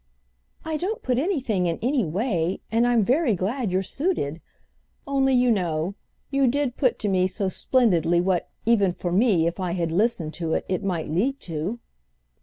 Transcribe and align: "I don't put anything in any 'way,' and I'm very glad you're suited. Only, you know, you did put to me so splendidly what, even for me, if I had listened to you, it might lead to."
"I 0.65 0.77
don't 0.77 1.03
put 1.03 1.19
anything 1.19 1.67
in 1.67 1.77
any 1.79 2.03
'way,' 2.03 2.59
and 2.71 2.87
I'm 2.87 3.03
very 3.03 3.35
glad 3.35 3.69
you're 3.71 3.83
suited. 3.83 4.41
Only, 5.05 5.35
you 5.35 5.51
know, 5.51 5.93
you 6.31 6.47
did 6.47 6.75
put 6.75 6.97
to 7.01 7.07
me 7.07 7.27
so 7.27 7.49
splendidly 7.49 8.19
what, 8.19 8.49
even 8.65 8.93
for 8.93 9.11
me, 9.11 9.45
if 9.45 9.59
I 9.59 9.73
had 9.73 9.91
listened 9.91 10.33
to 10.33 10.45
you, 10.57 10.61
it 10.67 10.83
might 10.83 11.11
lead 11.11 11.39
to." 11.41 11.79